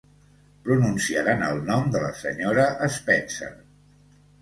Pronunciaren 0.67 1.45
el 1.49 1.63
nom 1.69 1.93
de 1.99 2.03
la 2.07 2.11
senyora 2.25 2.67
Spencer. 2.99 3.55